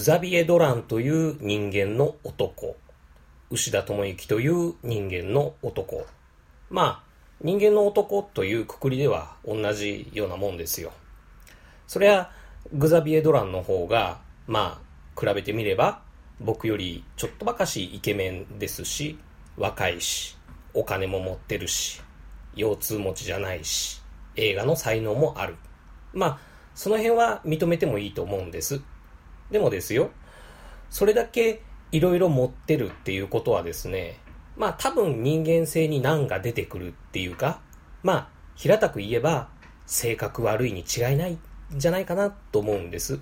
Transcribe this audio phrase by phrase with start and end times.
[0.00, 2.74] グザビエ・ドランという人間の男、
[3.50, 6.06] 牛田智之という人間の男。
[6.70, 7.10] まあ、
[7.42, 10.92] 人間の男というくくりでは同じようなもんですよ。
[11.86, 12.30] そりゃ、
[12.72, 16.00] グザビエ・ドランの方が、まあ、比べてみれば、
[16.40, 19.18] 僕よりちょっとばかしイケメンですし、
[19.58, 20.38] 若いし、
[20.72, 22.00] お金も持ってるし、
[22.54, 24.00] 腰痛持ちじゃないし、
[24.36, 25.56] 映画の才能もある。
[26.14, 26.38] まあ、
[26.74, 28.80] その辺は認めてもいいと思うんです。
[29.50, 30.10] でもですよ、
[30.90, 34.18] それだけいろいろ持ってるっていうことはですね、
[34.56, 37.60] まあ多分人間性に難が出てくるっていうか、
[38.02, 39.48] まあ平たく言えば
[39.86, 41.38] 性格悪いに違いないん
[41.76, 43.18] じゃないかなと思うんです。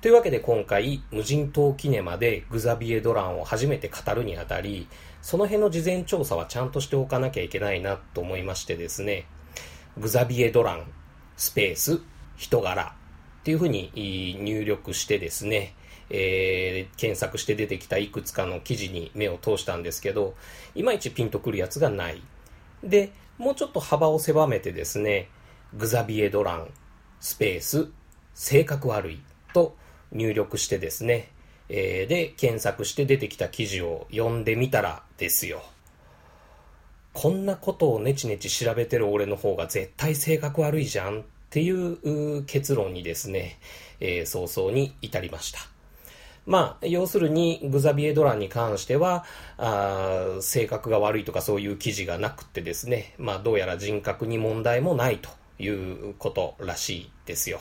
[0.00, 4.86] というわけで今回、無人島キネマでグザビエ・ドランを初めて語るにあたり、
[5.22, 9.26] その辺の事前調査はちゃんとしておかなきゃいけないなと思いましてですね、
[9.98, 10.84] グザビエ・ドラン、
[11.36, 12.00] スペース、
[12.36, 12.94] 人柄、
[13.40, 13.90] っていうふうに
[14.40, 15.74] 入力してですね、
[16.10, 20.34] えー、検索して出てきたいくつかの記事に目を通したんですけど、
[20.74, 22.22] いまいちピンとくるやつがない。
[22.82, 25.28] で、もうちょっと幅を狭めてですね、
[25.74, 26.68] グザビエ・ドラン、
[27.20, 27.88] スペース、
[28.34, 29.20] 性格悪い
[29.52, 29.76] と
[30.12, 31.30] 入力してですね、
[31.68, 35.62] えー、で、検索して出てきた記事を読んでみたらですよ。
[37.12, 43.58] こんなことをネチネチ調べてる俺の方が絶対性格悪いじゃんっていう結論にですね、
[44.00, 45.60] えー、早々に至りました。
[46.44, 49.24] まあ、要するに、グザビエ・ドランに関しては、
[49.56, 57.60] あ性格が悪いとかそういう記事がなくてですね、まあ、どうやら人格に問題もないということらしいですよ。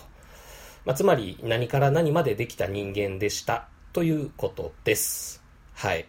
[0.85, 5.43] まあ、つまり、何から何までできた人間でしたということです。
[5.73, 6.05] はい。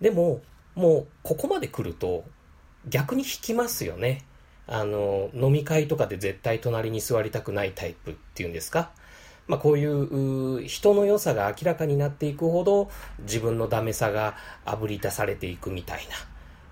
[0.00, 0.42] でも、
[0.74, 2.24] もう、ここまで来ると、
[2.86, 4.24] 逆に引きますよね。
[4.68, 8.90] あの、飲み会とかで絶対隣に座りたくないタイプっていうんですか？
[9.46, 12.90] まあ、こういう人の良さが明らかになっていくほど
[13.20, 14.36] 自分のダメさが
[14.66, 16.16] あぶり出されていくみたいな、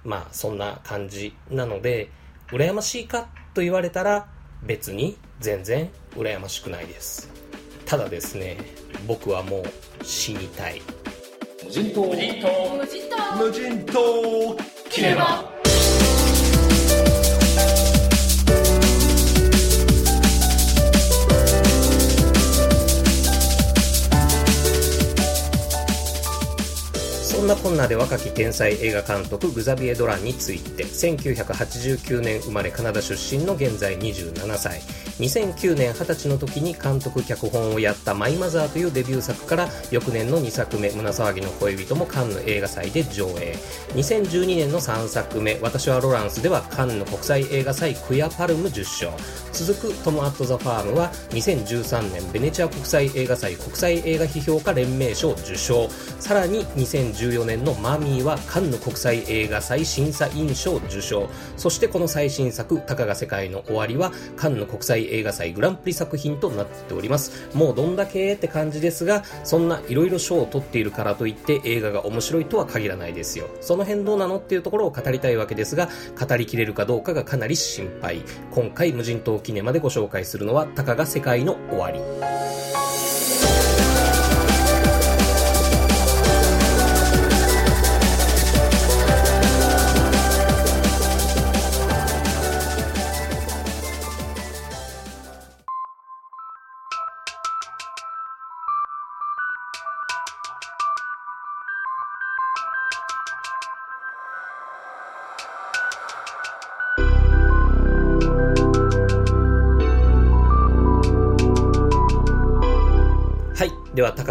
[0.05, 2.11] まあ、そんな感じなので、
[2.49, 4.29] 羨ましいかと言われたら
[4.63, 7.31] 別に全然羨ましくないです。
[7.87, 8.59] ただですね、
[9.07, 10.83] 僕はもう死にたい。
[11.65, 12.05] 無人島。
[12.09, 12.77] 無人島。
[12.77, 13.37] 無人島。
[13.39, 14.57] 無人島。
[14.91, 15.56] キレバ
[27.47, 34.81] んなこんなで若き天才映画監督グザビエ・ドランについて1989年生まれカナダ出身の現在27歳。
[35.21, 43.57] 2009年20歳の時に監督脚本をやった「マイ・マザー」というデビュー作から翌年の2作目「胸騒ぎの恋人」もカンヌ映画祭で上映。
[43.95, 49.13] 2012年の3作目「私はロランス」ではカンヌ国際映画祭クヤパルム受賞。
[49.53, 55.89] 続く「トム・アット・ザ・ファーム」は2013年ベネチア国際映画祭国際映画批評家連盟賞受賞。
[56.19, 61.29] さらに2014 2014年のマミーはカンヌ国際映画祭審査員賞受賞。
[61.57, 67.51] そしてこの最新作、たかが世界の終わりはカンヌ国際映画祭グランプリ作品となっております。
[67.55, 73.47] もうどんだけって感じですが、そんな色々賞を取っているからといって映画が面白いとは限らないですよ。
[73.61, 75.89] その辺どうなのっていうところを語りたいわけですが、
[76.19, 78.23] 語りきれるかどうかがかなり心配。
[78.51, 82.86] 今回無人島記念までご紹介するのは、たかが世界の終わり。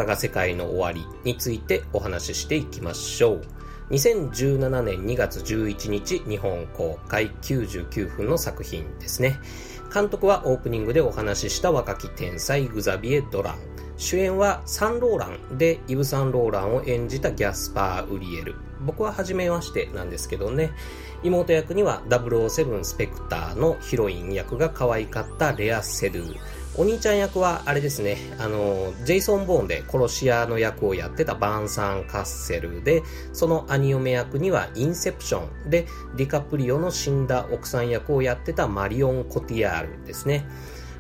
[0.05, 3.41] が世界の終わりについてお話ししていきましょう。
[3.91, 9.39] 2017年2月11日、日本公開99分の作品ですね。
[9.93, 13.57] 監督はオープニングでお話しした若き天才グザビエ・ドラン。
[13.97, 18.55] 主演はサンローランでイブ・サンローランを演じたギャスパー・ウリエル。
[18.81, 20.71] 僕は初めましてなんですけどね。
[21.23, 26.35] 妹役には007スペクターのヒロイン役が可愛かったレア・セドゥ。
[26.77, 33.01] お兄ちゃん役はあれですね、あの、ジェイソン・ボーンで殺し屋の役をやってたバーンサン・カッセルで、
[33.31, 35.87] その兄嫁役にはインセプションで、
[36.17, 40.45] ディカプリオの死んだ奥さん役をやってたマリオン・コティアールですね。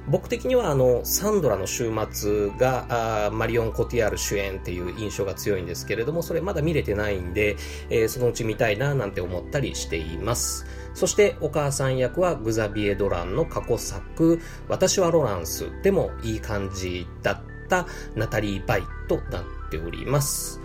[0.07, 7.57] 僕的にはあの、サンドラの週末が、マリオン・コティアール主演っていう印象が強いんですけれども、それまだ見れてないんで、
[7.89, 10.65] えー、そのうち見たいななんて思ったりしています。
[10.93, 20.61] そしてお母さん役はグザビエ・ドランの過去作、私はロランスでもいい感じだっったナタリー・バイとなっております。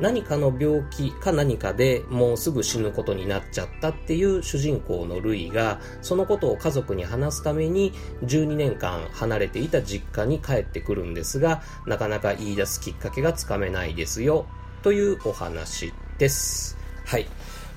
[0.00, 7.92] 何かの病気か何かでもうすぐ死ぬことになっちゃったっていう主人公のルイがそのことを家族に話すために
[8.24, 14.46] 12年間離れていた実家に帰ってくるんですがなかなか言い出すきっかけがつかめないですよ
[14.82, 16.76] というお話です。
[17.04, 17.26] はい。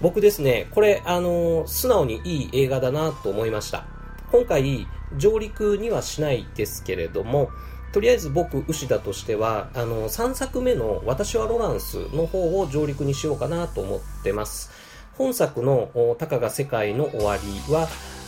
[0.01, 3.85] 僕ですね、これ、あのー、素直にいい映画だなと思いました。
[4.31, 7.49] 今回、上陸にはしないですけれども、
[7.91, 14.71] とりあえず僕、牛田としては、あの、3作目の私はロランスの方を上陸にしようかなと思ってます。
[15.17, 17.87] 本作のたかが世界の終わりは、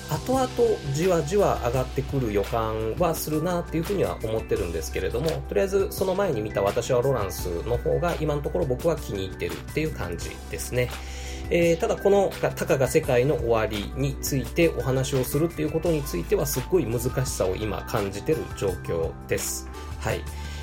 [0.10, 0.48] 後々
[0.94, 10.90] じわじわ上がってくる予感はするなっていうふうには思ってるんですけれども、とりあえずその前に見た私はロランスの方が今のところ僕は気に入ってるっていう感じですね。
[11.56, 19.70] えー、ただこのたかが世界の終わりについてお話をするっていうことについてはすっごい難しさを今感じてる状況です。
[20.00, 20.22] はい。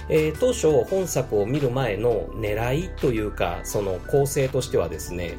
[0.09, 5.37] えー、当初本作を見る前の狙いというかその構成としてはですね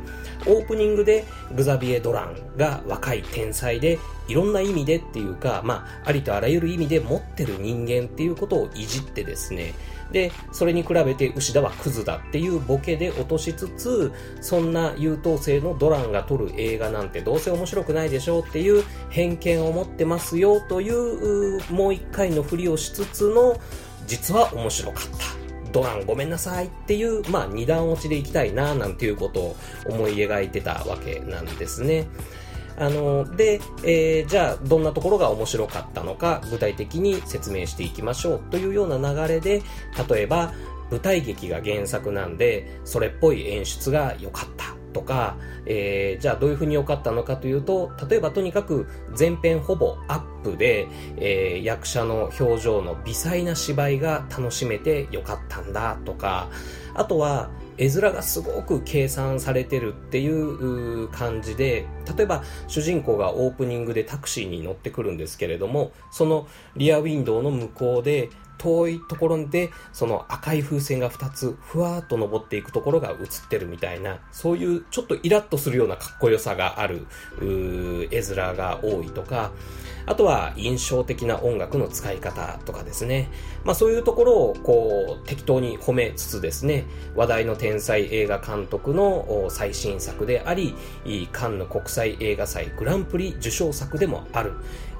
[0.47, 3.99] オープニングでグザビエ・ドランが若い天才で
[4.29, 9.73] いろんな意味でっていうか、まあ、ありとあらゆる意味で持ってる人間っていうことをいじってですね
[10.11, 14.11] で、それに比べて牛田はクズだっていうボケで落としつつ、
[14.41, 23.57] そんな優等生のドランが撮る映画なんてどうせ面白くないでしょうっていう偏見を持ってますよというもう一回のふりをしつつの、
[24.07, 25.41] 実は面白かった。
[25.71, 29.55] ドランごめんなさいっていう、まあ二段落ちでいきたいななんていうことを
[29.87, 32.07] 思い描いてたわけなんですね。
[32.81, 38.39] あの、で、えー、じゃあ、どんなところが面白かったのか、具体的に説明していきましょう。
[38.49, 39.61] というような流れで、
[40.09, 40.51] 例えば、
[40.89, 44.81] 舞台劇が原作なんで、それっぽい演出が良かった。
[44.93, 48.87] とか、えー、じゃあどういう風に良かったのかというと、例えばとにかく
[49.17, 50.87] 前編ほぼアップで、
[51.17, 55.97] えー、役者の表情の微細な芝居が楽しめて良かったんだ。
[56.03, 56.49] とか、
[56.93, 61.85] あとは、絵面がすごく計算されてるっていう感じで、
[62.17, 68.29] 例えば主人公がオープニングでタクシーに乗ってくるんですけれども、そのリアウィンドウの向こうで
[68.61, 73.17] 遠いところで、その赤い風船が2つ、ふわーっと登っていくところが映っ
[73.49, 77.07] てるみたいな、そういうちょっとイラッとするようなかっこよさがある、
[77.41, 79.51] 絵面が多いとか、
[80.05, 83.29] あとは印象的な音楽の使い方とかですね。
[83.63, 86.85] まあそういうところをこう適当に褒めつつですね、
[87.15, 90.75] 話題の天才映画監督の最新作であり、
[91.31, 94.53] カンヌ国際映画祭グランプリ受賞作でもある、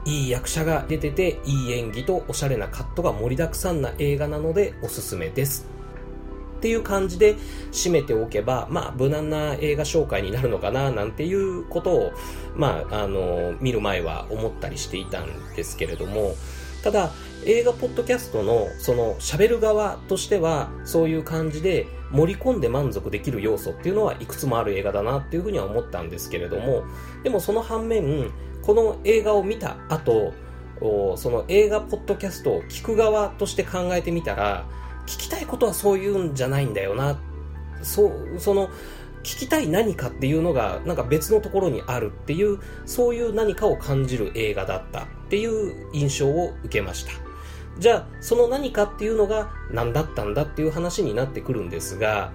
[0.06, 5.68] いい役者が出てて、いい演技とおしゃれなカットが盛りだくさんな映画なのでおすすめです。
[6.58, 7.36] っていう感じで
[7.72, 12.12] 締めておけば、まあ、無難な映画紹介になるのかな、なんていうことを、
[12.56, 16.36] まあ、あの、見る前は思ったりしていたんですけれども、
[16.84, 17.12] ただ、
[17.46, 26.84] 映画ポッドキャストの、その、喋る側としては、そういう感じで、盛り込んで満足できる要素っていうのはいくつもある映画だなっていうふうには思ったんですけれども、
[27.24, 28.30] でもその反面、
[28.64, 30.34] この映画を見た後、
[31.18, 34.66] その映画ポッドキャストを聞く側として考えてみたら、
[35.06, 37.20] 聞きたいことはそういうんじゃないんだよな。
[37.82, 38.70] そう、その、
[39.24, 47.12] 聞きたい何かっていうのが、なんか別のところにあるっていう、そういう何かを感じる映画だったっていう印象を受けました。
[47.78, 52.32] じゃあ、その何かっていうのが何だったんだっていう話になってくるんですが、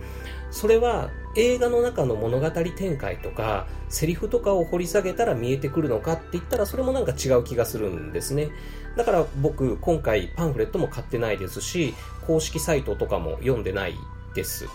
[0.51, 8.49] それは映画の中の物語展開とかセリフとかを掘り下げたら見えてくるのかって言ったらそれもなんか違う気がするんですね。
[8.97, 11.95] だから僕今回パンフレットも買ってないですし
[12.27, 13.95] 公式サイトとかも読んでない
[14.35, 14.67] です。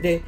[0.00, 0.22] で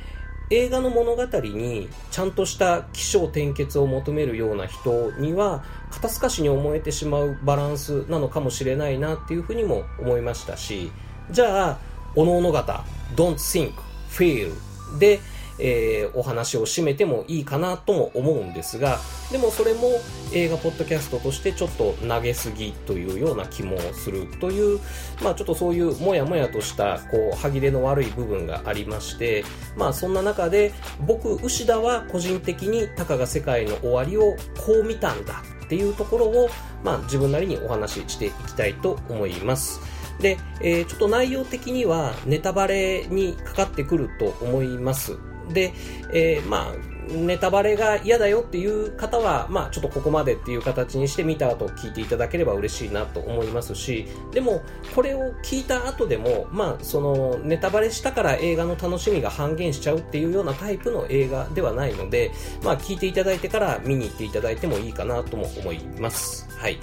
[0.50, 10.90] 映画の物語にちゃんとした起承転結を求めるような人には肩透かしに思えてしまうバランスなのかもしれないなっていうふうにも思いましたし
[11.30, 11.78] じゃあ
[12.16, 12.82] おのおの方
[13.14, 13.72] don't think
[14.10, 14.54] feel
[14.98, 15.20] で
[15.58, 18.98] えー、お話を締めてもいいかなとも思うんですが、
[19.32, 19.88] でもそれも
[20.32, 24.80] 映画ポッドキャストとしてちょっと投げすぎというような気もするという、
[25.22, 29.44] まあちょっとそういうもやもやとしたこう歯切れの悪い部分がありまして、
[29.76, 30.72] まあそんな中で
[31.06, 36.48] 僕、牛田は個人的にたかが世界の終わりをこう見たんだっていうところを、
[36.82, 39.80] まあ自分なりにお話ししていきたいと思います。
[40.20, 45.16] で、えー、ちょっと内容的にはネタバレにかかってくると思います。
[45.52, 45.72] で、
[46.12, 54.62] えー、まあ、ネタバレが嫌だよっていう方は、まあ、ちょっとここまでっていう形にして見た後聞いていただければ嬉しいなと思いますし、でも、
[54.94, 62.30] これを聞いた後でも、まあ、その、ネタバレしたから映画の楽しみが半減しちゃうっていうようなタイプの映画ではないので、
[62.62, 66.46] まあ、聞いていただいてから見に行っていただいてもいいかなとも思います。
[66.56, 66.78] はい。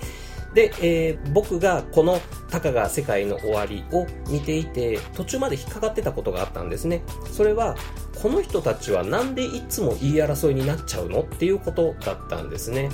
[0.55, 2.19] で、えー、僕がこの
[2.49, 7.03] たかが世界の終わりを見ていて、途中まで引っかかってたことがあったんですね。
[7.31, 7.75] それは、
[8.21, 12.89] この人たちはなんでいつも言い争いになっちゃうのっていうことだったんですね。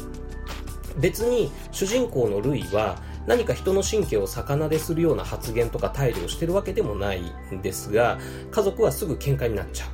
[0.98, 7.22] 別に主人公のルイは何か人の神経を逆なでするような発言とか態度をしてるわけでもない
[7.54, 9.90] んですが、家族はすぐ喧嘩になっちゃう。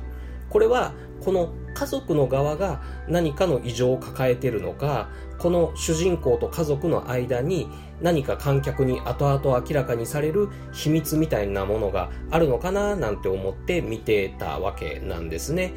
[0.48, 0.94] これは
[1.24, 5.08] この家族の側が何かの異常を抱えているのか、
[5.38, 7.68] この主人公と家族の間に
[8.00, 15.74] 何か観客に後々明らかにされる秘密みたいなものがあるのかななんて思って見てたわけなんですね。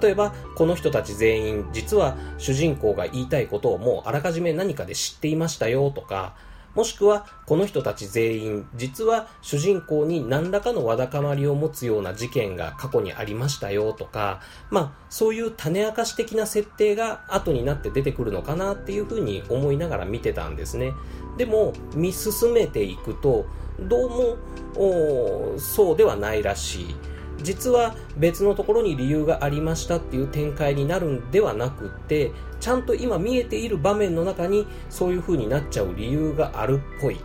[0.00, 6.34] 例えば、この人たち全員実は主人公が言いたいことをもうあらかじめ何かで知っていましたよとか、
[6.74, 14.40] もしくは、この人たち全員、実は主人公に何らかのわだかまりを持つような事件が過去にありましたよとか、
[14.70, 20.92] まあ、そういう種明かし的な設定が後になって出てくるのかなっていうふうに思いながら見てたんですね。
[21.36, 23.46] でも、見進めていくと、
[23.80, 24.36] どう
[24.74, 26.96] も、そうではないらしい。
[27.42, 37.20] 実は別のところに理由がありましたっていう展開になるんではなくってちゃんと今見えている場面の中にそういう風になっちゃう理由があるっぽい。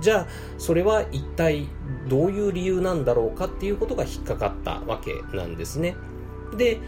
[0.00, 0.26] じゃあ
[0.58, 1.66] それは一体
[2.08, 5.96] どういう理由なんだろうかっていうことが引っかかったわけなんですね。
[6.56, 6.78] で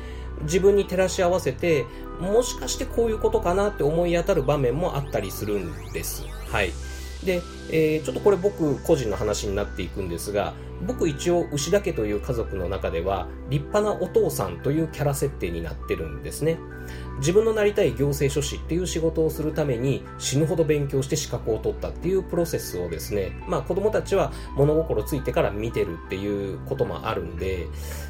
[0.42, 1.84] 自分に照らし合わせて
[2.20, 6.24] もしかしてこういうことかなって思い当たる場面もあったりするんです。
[6.50, 6.72] はい。
[7.24, 10.54] で、えー、ちょっとこれ僕個人の話になっていくんですが
[10.86, 16.58] 僕一応牛田家という家族の中では立派なお父さんというキャラ設定になってるんですね
[17.18, 27.66] 自分のなりたい行政書士っていう仕事をするために死ぬほど勉強して資格を取ったっていうプロセスをですね、まあ子供たちは物心ついてから見てるっていうこともあるんで、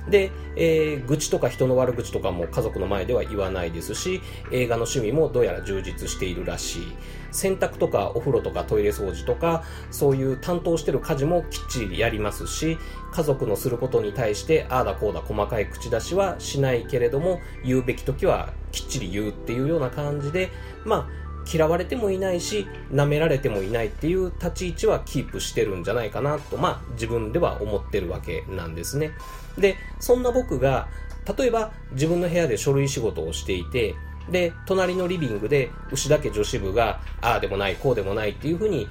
[0.09, 4.21] で、えー、愚痴とか人の悪口とかも家族の前では言わないですし、
[4.53, 6.83] 映画の趣味もどうやら充実しているらしい。
[7.33, 12.79] 洗濯とかお風呂とかトイレ掃除とか、そういう担当してる家事もきっちりやりますし、
[13.13, 20.51] 家族のすることに対してああだこうだ細かい口出しはしないけれども、言うべき時はきっちり言うっていうような感じで、
[20.85, 21.21] まあ、
[21.53, 29.13] 嫌われてもいないし、舐められてもいないっていう立ち位置はキープしてるんじゃないかなと、まあ自分では思ってるわけなんですね。
[29.59, 30.89] で、そんな僕が、
[31.37, 33.95] 例えば自分の部屋で書類仕事をしていて、
[34.29, 38.89] で、隣のリビングで牛田家女子部が、ああでもない、こうでもないっていうふうに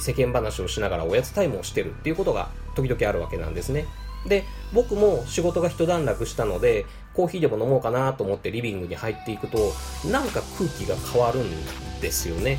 [0.00, 3.86] 世間話をしながらおやつタイムをしてるっていうことが時々あるわけなんですね。
[4.26, 9.72] で、僕も仕事が一段落したので、コーヒーでも飲もうかなと思ってリビングに入っていくと、
[10.10, 12.58] なんか空気が変わるんですよね。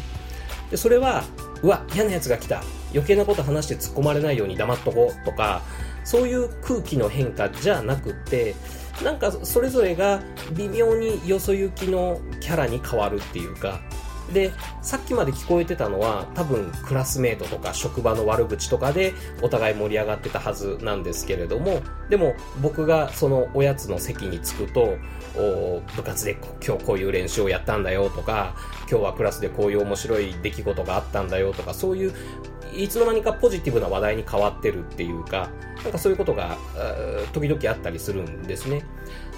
[0.69, 1.23] で、それは、
[1.61, 2.63] うわ、嫌な奴が来た。
[2.93, 5.61] 余計なこと話して突っ込まれないように黙っとこうとか、
[6.03, 8.55] そういう空気の変化じゃなくって、
[9.03, 10.21] なんかそれぞれが
[10.53, 13.79] 微妙によそ行きのキャラに変わるっていうか、
[14.31, 24.95] で、さっきまで聞こえてたのは多分クラスメートとか職場の悪口とかでお互い盛り上がってたはずなんですけれども、でも僕がそのおやつの席に着くと、
[25.95, 28.55] 部活で今日こういう練習をやったんだよとか、
[28.89, 32.13] 今日はクラスでこういう面白い出来事があったんだよとか、そういう
[32.73, 35.49] いつの間にかポジティブな話題に変わってるっていうか、
[35.83, 36.57] なんかそういうことが
[37.33, 38.83] 時々あったりするんですね。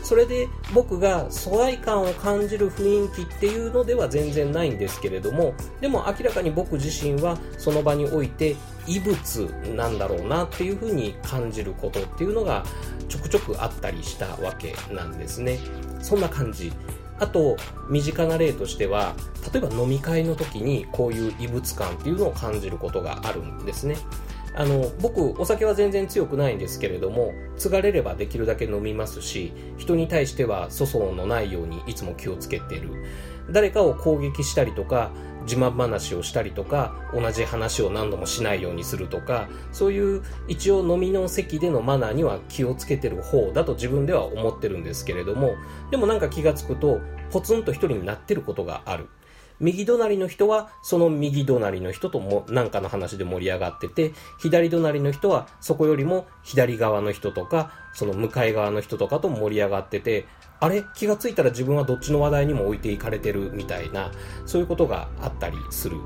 [0.03, 9.45] それで僕が疎外感を感じる雰囲気っていうのでは全然ないんですけれども、でも明らかに僕自身はその場において異物
[9.75, 12.65] なんだろうなっていうふうに感じることっていうのが
[13.07, 15.59] ちょくちょくあったりしたわけなんですね。
[16.01, 16.73] そんな感じ。
[17.19, 17.55] あと、
[17.89, 19.13] 身近な例としては、
[19.53, 23.97] 例えば飲み会の時にこういう異物感っていうのを感じることがあるんですね。
[24.55, 32.89] あの、僕、お酒は全然強くないんですけれども、継がれればできるだけ飲みますし、人に対しては粗相のないようにいつも気をつけてる。
[33.50, 35.12] 誰かを攻撃したりとか、
[35.43, 45.55] 自慢話をしたりとか、同じ話を何度もしないようにするとか、そういう一応飲みの席でのマナーには気をつけてる方だと自分では思ってるんですけれども、
[45.91, 49.10] でもなんか気がつくと、ポツンと一人になってることがある。
[49.60, 60.25] 右隣の人はその右隣の人とも何かの話で盛り上がってて、左隣の人はそこよりも左側の人とか、その向かい側の人とかと盛り上がってて、
[60.60, 60.83] あれ？
[60.95, 64.12] 気がついたら自分はどっちの話題にも置いていかれてるみたいな、
[64.45, 65.98] そういうことがあったりする。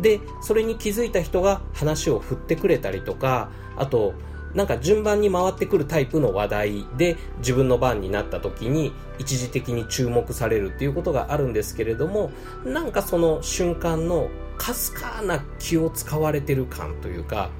[0.00, 4.14] で、それに気づいた人が話を振ってくれたりとか、あと、
[4.56, 12.32] なんか順番に回ってくるタイプの話題で自分の番になった時に一時的に注目されるっていうことがあるんですけれども、
[12.64, 17.50] なんかその瞬間のかすかな気を使われてる感というか、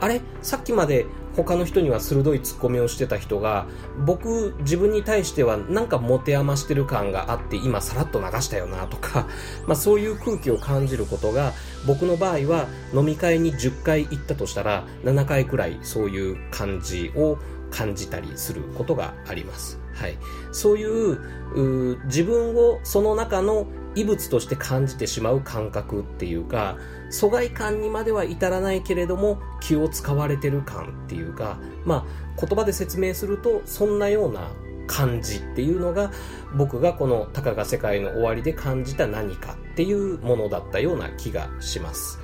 [0.00, 0.20] あれ？
[0.42, 3.66] さっきまで他の人には鋭いツッコミをしてた人が
[4.04, 9.26] 僕自分に対してはなんか持て余してる感があって今さらっと流したよなとか、
[9.66, 11.52] まあ、そういう空気を感じることが
[11.86, 17.38] 僕の場合は飲み会に10回行ったとしたら7回くらいそういう感じを
[17.70, 19.80] 感じたりすることがあります。
[19.94, 20.18] はい。
[20.52, 21.18] そういう
[21.54, 26.78] う自分をその中の異物として感じてしまう感覚っていうか、
[27.10, 34.50] 疎外感にまでは至らないけれども気を使われてる感っていうか、まあ言葉で説明するとそんなような
[34.86, 36.10] 感じっていうのが
[36.54, 42.18] 僕がこのたかが世界の終わりで感じた何かっていうものだったような気がします。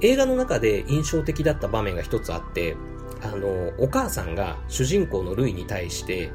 [0.00, 2.76] 映画の中で印象的だった場面が一つあって、
[3.22, 6.30] あの、お母さんが主人公のルイに対して、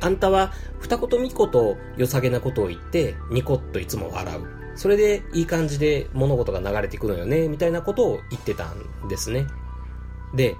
[0.00, 4.46] あんたは二言三言良さげなことを言ってニコッといつも笑う。
[4.76, 9.46] それでいい感じで物事が流れていくのよね、みたいなことを言ってたんですね。
[10.34, 10.54] で、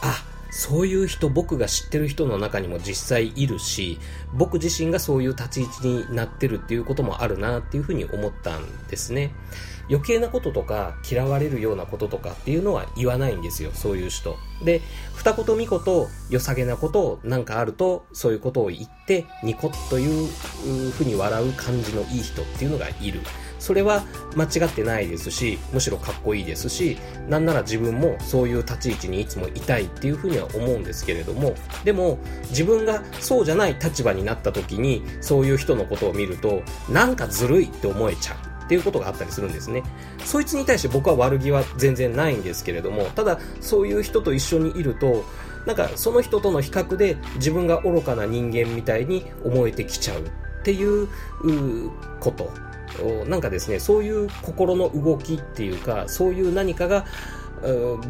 [0.00, 0.14] あ、
[0.50, 3.98] そういう人、僕が知ってる人の中にも実際いるし、
[4.32, 9.34] 僕自身がそういう立ち位置になってるっていうこともあるなっていうふうに思ったんですね。
[9.90, 14.36] 余計なこととか嫌われるようなこととかっていうのは言わないんですよ、そういう人。
[14.64, 14.82] で、
[15.14, 20.28] 二言三言良さげなことをなんかあると、そういうことを言って、ニコッという
[20.90, 23.20] ふうに笑う感じのいい人っていうのがいる。
[23.58, 24.04] それは
[24.36, 26.98] 間違ってないですし、むしろかっこいいですし、
[27.28, 32.18] なんなら自分もそういう立ち位置にいつもいたいっていうふうには思うんですけれども、でも
[32.50, 38.36] 自分がそうじゃない立場になった時に、そういう人のことを見ると、なんかずるいって思えちゃう。
[38.64, 39.82] っていうことがあったりするんですね。
[40.26, 45.24] そいつに対して僕は悪気は全然ないんですけれども、ただそういう人と一緒にいると、
[45.64, 50.24] なんかその人との比較で自分が愚かな人間みたいに思えてきちゃうっ
[50.64, 51.08] ていう
[52.20, 52.52] こと
[53.26, 57.04] なんかですね、そういう心の動きっていうか、そういう何かが、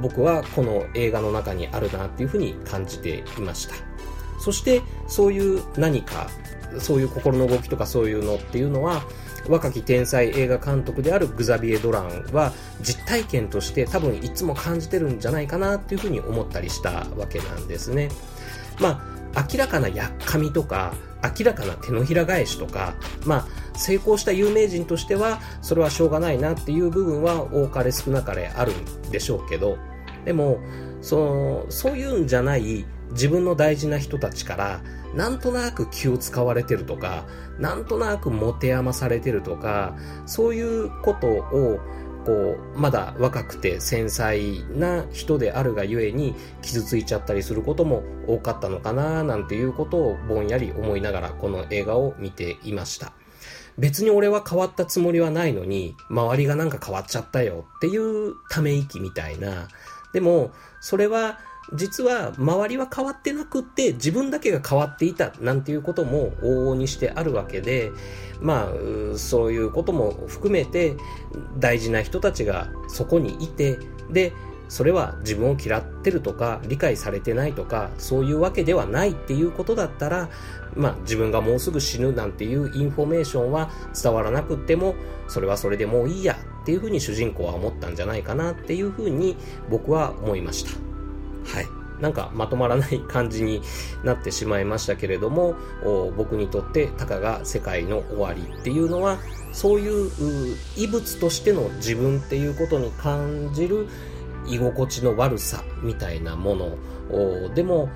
[0.01, 3.75] 僕はこの映画の中にあるなっていうふうに感じていました。
[4.41, 6.29] そして、そういう何か、
[6.79, 9.03] そういう心の動きとかそういうのっていうのは、
[9.49, 18.11] 若き天才映画監督であるグザビエ・ドランは実体験として多分いつも感じてるんじゃないかなっていうふうに思ったりしたわけなんですね。
[18.79, 19.03] ま
[19.35, 20.95] あ、明らかなやっかみとか、
[21.39, 23.47] 明らかな手のひら返しとか、まあ、
[23.79, 29.79] 成功した有名人としては、それはしょうがないなっていう部分は多かれ少なかれあるんでしょうけど、
[30.25, 30.59] でも、
[31.01, 34.81] その、そういうんじゃない自分の大事な人たちから、
[35.15, 37.25] なんとなく気を使われてるとか、
[37.59, 41.81] なんとなく持て余されてるとか、そういうことを、
[42.27, 53.13] こう、まだ若くて繊細な人であるがゆえに傷ついちゃったりすることも多かったのかななんていうことをぼんやり思いながらこの映画を見ていました。
[53.79, 59.69] 別に俺は変わったつもりはないのに、周りがなんか変わっちゃったよっていうため息みたいな。
[60.13, 61.39] でも、それは
[61.75, 67.93] 実は周りは変わってなくって自分だけが変わっていたなんていうことも往々にしてあるわけで、
[68.41, 70.97] まあ、そういうことも含めて
[71.59, 73.79] 大事な人たちがそこにいて、
[74.11, 74.33] で、
[74.69, 80.29] それは自分を嫌ってるとか理解されてないとかそういうわけではないっていうことだったら
[80.77, 84.95] まあ自分がもうすぐ死ぬなんていうインフォメーションは伝わらなくっても
[85.27, 89.37] それはそれでもういいやっていうふうに主人公は思ったんじゃないかなっていうふうに
[89.71, 90.71] 僕は思いました。
[91.55, 91.67] はい。
[92.01, 93.61] なんかまとまらない感じに
[94.05, 95.57] なってしまいましたけれども、
[96.17, 99.19] 僕にとってたかが世界の終わりっていうのは、
[99.53, 100.11] そういう
[100.77, 103.89] 異物としての自分っていうことに感じる
[104.49, 107.55] 居心地の悪さみたいなもの。
[107.55, 107.89] でも、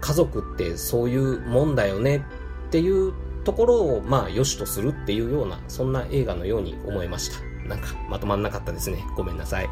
[0.00, 2.24] 家族ってそういうもんだよね
[2.68, 3.12] っていう
[3.44, 7.68] ところをまあ良しとするっていうような、そんな映画のように思いました。
[7.68, 9.04] なんかまとまんなかったですね。
[9.16, 9.68] ごめんなさい。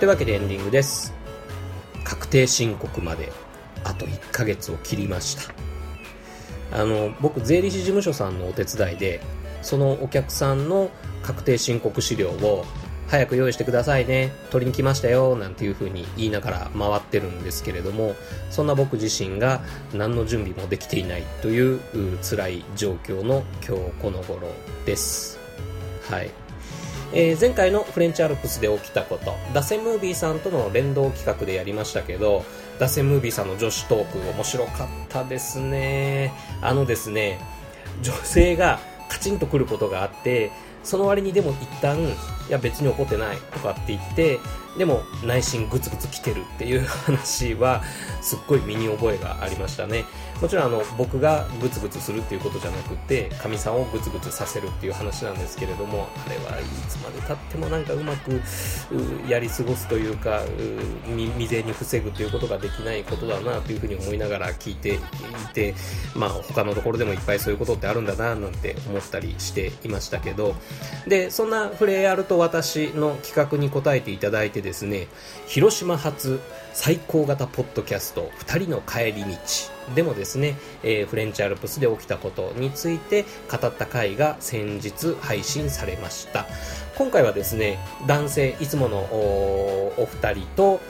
[0.00, 1.12] というわけでエンディングです。
[2.04, 3.30] 確定申告まで
[3.84, 5.52] あと1ヶ月を切りました。
[6.72, 9.20] あの、僕、税理士事務所さんのお手伝いで、
[9.60, 10.90] そのお客さんの
[11.22, 12.64] 確定申告資料を
[13.08, 18.14] 早く用意してくださいね、取りに来ましたよ、なんていう風に言いながら回ってるんですけれども、
[18.48, 19.60] そんな僕自身が
[19.92, 21.78] 何の準備もできていないという
[22.22, 24.48] 辛い状況の今日この頃
[24.86, 25.38] です。
[26.08, 26.30] はい。
[27.12, 32.44] えー、前回のフレンチアルプスで起きたこと、ダセムービーさんとの連動企画でやりましたけど、
[32.78, 36.32] ダセムービーさんの女子トーク面白かったですね。
[36.62, 37.40] あのですね、
[38.02, 40.52] 女性がカチンとくることがあって、
[40.84, 42.06] その割にでも一旦、い
[42.48, 44.38] や別に怒ってないとかって言って
[44.78, 47.82] でも内心グツグツ来てるっていう話は
[48.20, 50.04] すっごい身に覚えがありましたね。
[50.40, 58.40] もちろんあの僕がグツグツするっていうことじゃなくてかみさんをグツグツさせるっていう話なんですけれどもあれはいつまでたってもなんかうまく
[59.28, 60.40] やり過ごすというか
[61.14, 64.98] 未然に防ぐということができないことだなというふうに思いながら聞いてい
[65.52, 65.74] て
[66.16, 70.54] まあ他のところでもいっぱいそういうことってあるんだななんて思ったりしていましたけど。
[71.06, 75.08] でそんなフレアルと私の企画に答えていただいてですね
[75.46, 76.40] 広島発
[76.72, 79.36] 最高型ポッドキャスト2人の帰り道
[79.94, 86.46] でもですね、えー、フレンチアルプスで起きたことについて語った回が先日配信されました。
[86.96, 90.80] 今回はですね男性いつものお二人と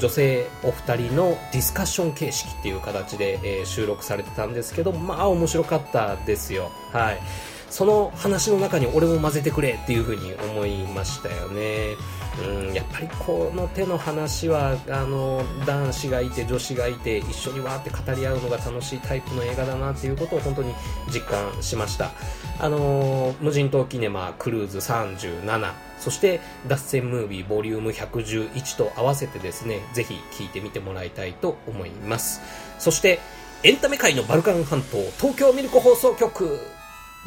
[0.00, 6.72] 女性お二人のディスカッション形式っていう形で、えー、収録されてたんですけどまあ面白かったですよ。
[6.92, 7.20] はい。
[7.70, 11.96] その話の中に俺も混ぜてくれっていうふうに思いましたよね。
[12.40, 20.72] うん、やっぱりこの手の話はあの男子がいて女子がいて一緒にわーって語り合うのが楽しいタイプの映画だなっていうことを本当に
[21.12, 22.12] 実感しました。
[22.60, 32.40] あの無人島キネマクルーズ37そして脱線ムービーボリューム111と合わせてですねぜひ聞いてみてもらいたいと思います。
[32.78, 33.20] そして
[33.64, 36.77] エンタメ界のバルカン半島東京ミルク放送局。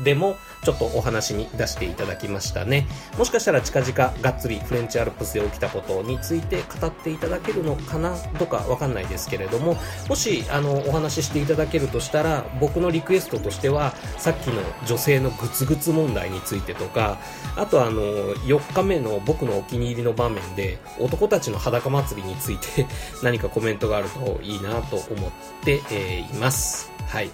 [0.03, 2.87] でもちょっとお話に出していただきましたね。
[3.17, 17.19] もしかしたら近々がっつりフレンチアルプスで起きたことについて語っていただけるのかなとかわかんないですけれども、もしあのお話ししていただけるとしたら僕のリクエストとしてはさっきの女性のグツグツ問題についてとか、
[17.55, 22.85] あとあの4日目の僕のお気に入りの場面で男たちの裸祭りについて
[23.23, 25.31] 何かコメントがあるといいなと思っ
[25.63, 26.90] て、います。
[27.11, 27.29] はい。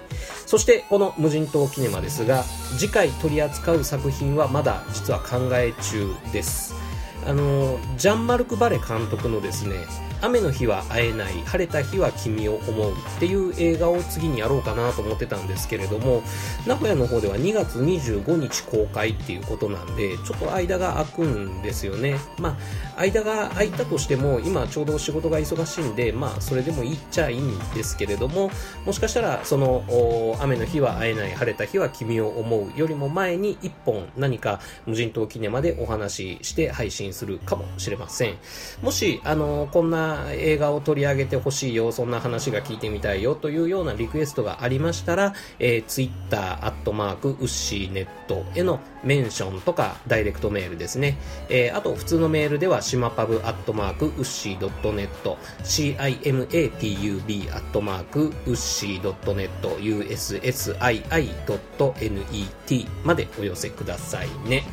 [0.47, 2.43] そしてこの無人島キネマですが
[2.77, 6.73] 次回取り扱う作品はまだ実は考え中です
[7.25, 9.75] あのジャンマルク・バレ監督のですね
[10.21, 16.23] 雨の日は会えない晴れた日は君を思うっていう映画を次にやろうかなと思ってたんですけれども
[16.65, 22.17] 名古屋の方では2月25日公開っていうことなんでちょっと間が空くんですよね。
[22.39, 22.57] ま
[22.97, 28.49] あ間が空いたとしても今ちょうど仕事が忙しいんでまあそれでもいいっちゃいいんですけれども
[28.85, 29.83] もしかしたらその
[30.41, 38.37] 雨の日は会えない晴れた日は君を思うよりも前に1本何か無人島キネマでお話しして配信するかもしれません。
[38.81, 51.17] もしあのこんな映画を取り上げてほしいよ、そんな話が聞いてみたいよというようなリクエストがありましたら、えー、Twitter、アットマーク、ウッシーネットへのメンションとかダイレクトメールですね。
[51.49, 61.57] えー、あと普通のメールでは、シマパブアットマーク、ウッシードットネット、cimapub アットマーク、ウッシードットネット、ussii.net
[63.03, 64.63] までお寄せくださいね。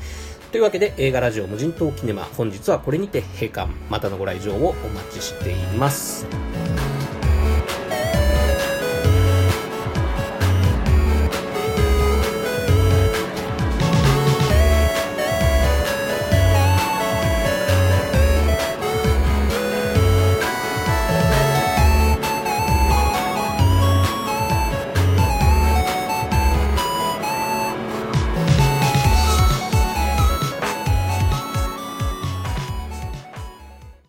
[0.55, 3.69] というわけで映画ラジオ無人島キネマ本日はこれにて閉館。
[3.91, 6.29] またのご来場をお待ちしています。